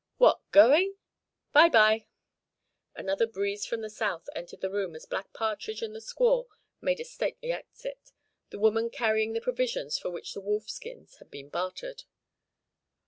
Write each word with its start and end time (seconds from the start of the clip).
What, 0.17 0.39
going? 0.51 0.95
Bye 1.53 1.69
bye!" 1.69 2.07
Another 2.95 3.27
breeze 3.27 3.67
from 3.67 3.81
the 3.81 3.89
south 3.91 4.29
entered 4.35 4.61
the 4.61 4.71
room 4.71 4.95
as 4.95 5.05
Black 5.05 5.31
Partridge 5.31 5.83
and 5.83 5.93
the 5.93 5.99
squaw 5.99 6.47
made 6.81 6.99
a 6.99 7.05
stately 7.05 7.51
exit, 7.51 8.11
the 8.49 8.57
woman 8.57 8.89
carrying 8.89 9.33
the 9.33 9.41
provisions 9.41 9.99
for 9.99 10.09
which 10.09 10.33
the 10.33 10.41
wolf 10.41 10.67
skins 10.71 11.17
had 11.17 11.29
been 11.29 11.49
bartered. 11.49 12.05